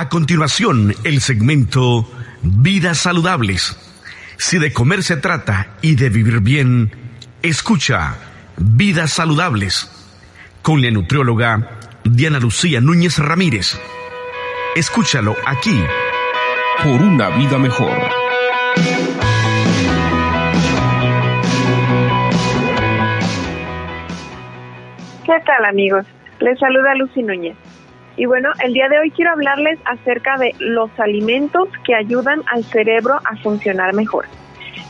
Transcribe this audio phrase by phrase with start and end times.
[0.00, 2.08] A continuación, el segmento
[2.40, 3.76] Vidas Saludables.
[4.36, 6.92] Si de comer se trata y de vivir bien,
[7.42, 8.14] escucha
[8.56, 9.90] Vidas Saludables
[10.62, 13.76] con la nutrióloga Diana Lucía Núñez Ramírez.
[14.76, 15.82] Escúchalo aquí.
[16.84, 17.90] Por una vida mejor.
[25.26, 26.06] ¿Qué tal amigos?
[26.38, 27.56] Les saluda Lucy Núñez.
[28.18, 32.64] Y bueno, el día de hoy quiero hablarles acerca de los alimentos que ayudan al
[32.64, 34.26] cerebro a funcionar mejor.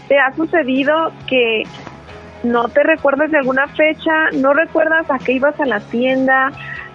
[0.09, 1.65] ¿Te ha sucedido que
[2.43, 6.51] no te recuerdas de alguna fecha, no recuerdas a qué ibas a la tienda,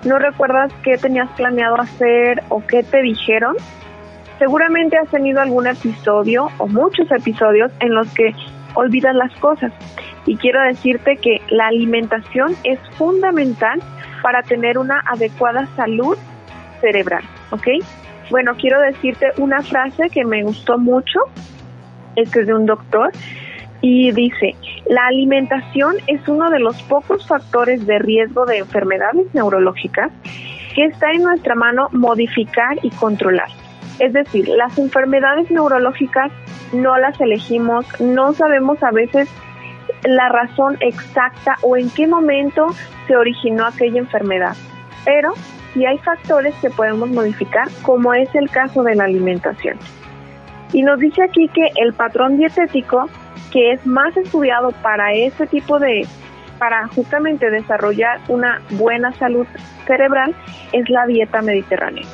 [0.05, 3.55] no recuerdas qué tenías planeado hacer o qué te dijeron?
[4.39, 8.33] Seguramente has tenido algún episodio o muchos episodios en los que
[8.73, 9.71] olvidas las cosas.
[10.25, 13.79] Y quiero decirte que la alimentación es fundamental
[14.23, 16.17] para tener una adecuada salud
[16.83, 17.67] cerebral, ¿ok?
[18.29, 21.19] Bueno, quiero decirte una frase que me gustó mucho,
[22.17, 23.11] este es de un doctor,
[23.81, 30.11] y dice, la alimentación es uno de los pocos factores de riesgo de enfermedades neurológicas
[30.75, 33.49] que está en nuestra mano modificar y controlar.
[33.99, 36.31] Es decir, las enfermedades neurológicas
[36.73, 39.29] no las elegimos, no sabemos a veces
[40.03, 42.67] la razón exacta o en qué momento
[43.07, 44.55] se originó aquella enfermedad.
[45.05, 45.33] Pero
[45.73, 49.77] sí hay factores que podemos modificar, como es el caso de la alimentación.
[50.71, 53.09] Y nos dice aquí que el patrón dietético,
[53.51, 56.07] que es más estudiado para ese tipo de,
[56.57, 59.45] para justamente desarrollar una buena salud
[59.85, 60.35] cerebral,
[60.71, 62.05] es la dieta mediterránea.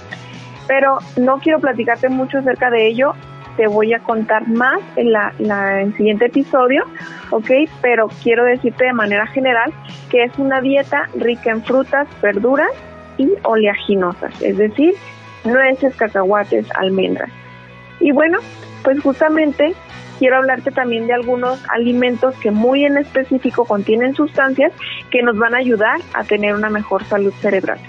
[0.67, 3.13] Pero no quiero platicarte mucho acerca de ello,
[3.55, 5.33] te voy a contar más en, la,
[5.81, 6.83] el siguiente episodio,
[7.31, 7.49] ¿ok?
[7.81, 9.73] Pero quiero decirte de manera general
[10.09, 12.71] que es una dieta rica en frutas, verduras
[13.19, 14.95] y oleaginosas, es decir,
[15.43, 17.29] nueces, cacahuates, almendras.
[17.99, 18.39] Y bueno,
[18.83, 19.75] pues justamente
[20.17, 24.71] quiero hablarte también de algunos alimentos que muy en específico contienen sustancias
[25.11, 27.79] que nos van a ayudar a tener una mejor salud cerebral.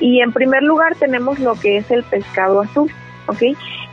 [0.00, 2.92] Y en primer lugar tenemos lo que es el pescado azul.
[3.26, 3.42] ¿ok?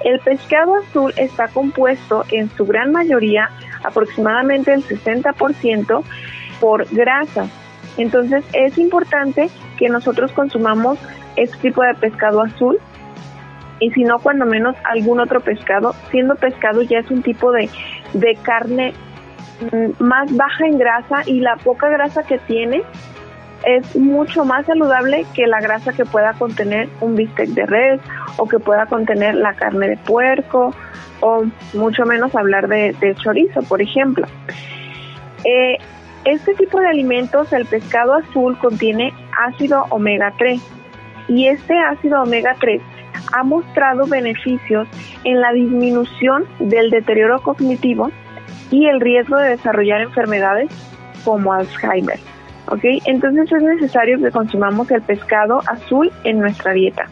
[0.04, 3.50] El pescado azul está compuesto en su gran mayoría,
[3.84, 6.04] aproximadamente el 60%,
[6.60, 7.50] por grasas.
[7.98, 9.50] Entonces es importante
[9.82, 11.00] que nosotros consumamos
[11.36, 12.78] este tipo de pescado azul
[13.80, 17.68] y si no, cuando menos algún otro pescado, siendo pescado ya es un tipo de,
[18.14, 18.94] de carne
[19.72, 22.84] mm, más baja en grasa y la poca grasa que tiene
[23.66, 28.02] es mucho más saludable que la grasa que pueda contener un bistec de res
[28.38, 30.76] o que pueda contener la carne de puerco
[31.22, 34.28] o mucho menos hablar de, chorizo, por ejemplo.
[35.44, 35.78] Eh,
[36.24, 40.62] este tipo de alimentos, el pescado azul, contiene ácido omega 3
[41.28, 42.82] y este ácido omega 3
[43.34, 44.88] ha mostrado beneficios
[45.24, 48.12] en la disminución del deterioro cognitivo
[48.72, 50.70] y el riesgo de desarrollar enfermedades
[51.24, 52.20] como Alzheimer.
[52.68, 52.84] ¿ok?
[53.06, 57.08] Entonces es necesario que consumamos el pescado azul en nuestra dieta.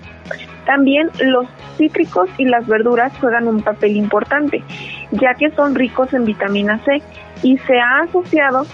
[0.65, 1.47] También los
[1.77, 4.63] cítricos y las verduras juegan un papel importante,
[5.11, 7.01] ya que son ricos en vitamina C
[7.43, 8.65] y se ha asociado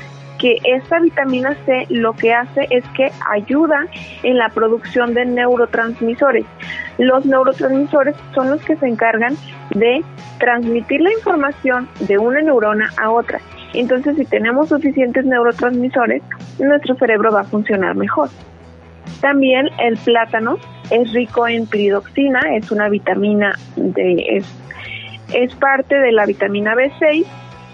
[0.45, 3.88] que esta vitamina C lo que hace es que ayuda
[4.22, 6.45] en la producción de neurotransmisores.
[7.00, 9.35] Los neurotransmisores son los que se encargan
[9.72, 10.03] de
[10.38, 13.39] transmitir la información de una neurona a otra.
[13.73, 16.22] Entonces, si tenemos suficientes neurotransmisores,
[16.59, 18.29] nuestro cerebro va a funcionar mejor.
[19.22, 20.59] También el plátano
[20.91, 24.45] es rico en piridoxina, es una vitamina de es,
[25.33, 27.25] es parte de la vitamina B6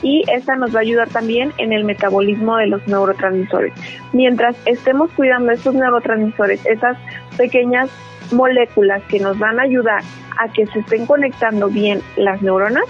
[0.01, 3.73] y esta nos va a ayudar también en el metabolismo de los neurotransmisores.
[4.13, 6.97] Mientras estemos cuidando estos neurotransmisores, esas
[7.38, 7.89] pequeñas
[8.31, 10.01] moléculas que nos van a ayudar
[10.39, 12.85] a que se estén conectando bien las neuronas,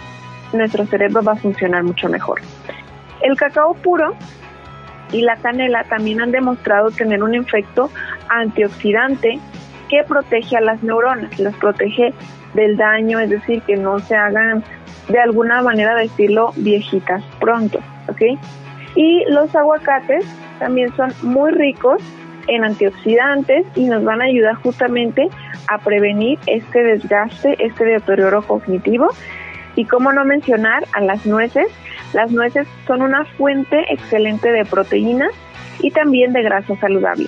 [0.54, 2.42] nuestro cerebro va a funcionar mucho mejor.
[3.22, 4.16] El cacao puro
[5.12, 7.90] y la canela también han demostrado tener un efecto
[8.30, 9.40] antioxidante
[9.90, 12.14] que protege a las neuronas, las protege
[12.54, 14.64] del daño, es decir, que no se hagan
[15.12, 18.22] de alguna manera decirlo viejitas pronto, ¿ok?
[18.96, 20.26] Y los aguacates
[20.60, 22.02] también son muy ricos
[22.48, 25.30] en antioxidantes y nos van a ayudar justamente
[25.68, 29.10] a prevenir este desgaste, este deterioro cognitivo.
[29.76, 31.68] Y cómo no mencionar a las nueces.
[32.14, 35.32] Las nueces son una fuente excelente de proteínas
[35.82, 37.28] y también de grasa saludable.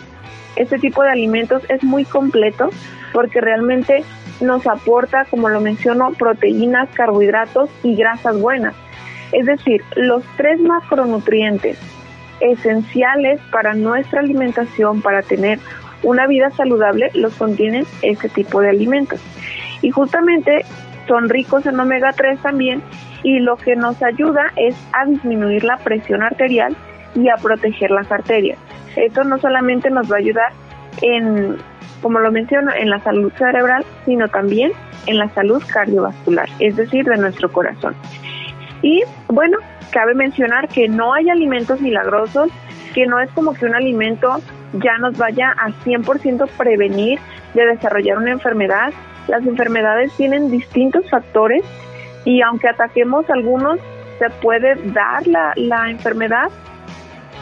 [0.58, 2.70] Este tipo de alimentos es muy completo
[3.14, 4.04] porque realmente
[4.42, 8.76] nos aporta, como lo menciono, proteínas, carbohidratos y grasas buenas.
[9.32, 11.78] Es decir, los tres macronutrientes
[12.40, 15.60] esenciales para nuestra alimentación, para tener
[16.04, 19.22] una vida saludable, los contienen este tipo de alimentos.
[19.82, 20.66] Y justamente
[21.08, 22.82] son ricos en omega 3 también
[23.24, 26.76] y lo que nos ayuda es a disminuir la presión arterial
[27.16, 28.60] y a proteger las arterias.
[28.96, 30.52] Esto no solamente nos va a ayudar
[31.02, 31.58] en,
[32.04, 34.74] como lo menciono, en la salud cerebral, sino también
[35.08, 37.96] en la salud cardiovascular, es decir, de nuestro corazón.
[38.82, 39.58] Y bueno,
[39.92, 42.50] cabe mencionar que no hay alimentos milagrosos,
[42.94, 44.42] que no es como que un alimento
[44.74, 47.20] ya nos vaya a 100% prevenir
[47.54, 48.92] de desarrollar una enfermedad.
[49.28, 51.64] Las enfermedades tienen distintos factores
[52.26, 53.80] y aunque ataquemos algunos,
[54.20, 56.50] se puede dar la, la enfermedad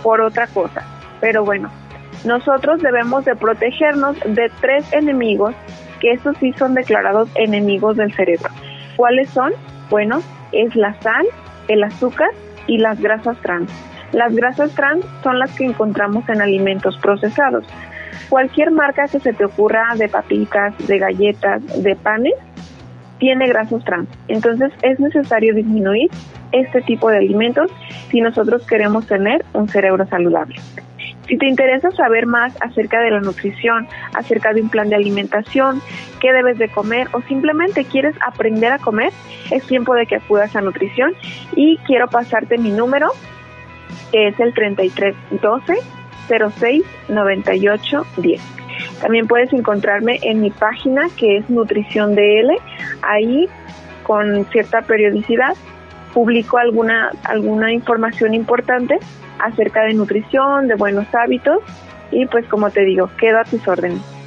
[0.03, 0.83] por otra cosa.
[1.19, 1.71] Pero bueno,
[2.25, 5.55] nosotros debemos de protegernos de tres enemigos,
[5.99, 8.49] que estos sí son declarados enemigos del cerebro.
[8.95, 9.53] ¿Cuáles son?
[9.89, 10.21] Bueno,
[10.51, 11.25] es la sal,
[11.67, 12.29] el azúcar
[12.67, 13.71] y las grasas trans.
[14.11, 17.65] Las grasas trans son las que encontramos en alimentos procesados.
[18.29, 22.33] Cualquier marca que se te ocurra de papitas, de galletas, de panes,
[23.19, 24.09] tiene grasas trans.
[24.27, 26.09] Entonces es necesario disminuir
[26.51, 27.71] este tipo de alimentos
[28.09, 30.55] si nosotros queremos tener un cerebro saludable.
[31.31, 35.81] Si te interesa saber más acerca de la nutrición, acerca de un plan de alimentación,
[36.19, 39.13] qué debes de comer o simplemente quieres aprender a comer,
[39.49, 41.13] es tiempo de que acudas a nutrición
[41.55, 43.11] y quiero pasarte mi número,
[44.11, 45.75] que es el 3312
[46.59, 48.41] 06 98 10.
[48.99, 52.57] También puedes encontrarme en mi página que es Nutrición DL.
[53.03, 53.47] Ahí
[54.03, 55.55] con cierta periodicidad
[56.13, 58.99] publico alguna, alguna información importante
[59.39, 61.59] acerca de nutrición, de buenos hábitos
[62.11, 64.20] y pues como te digo, quedo a tus órdenes.